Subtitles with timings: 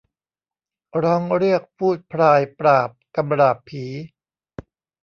[1.03, 3.83] ร้องเรียกภูตพรายปราบกำราบผี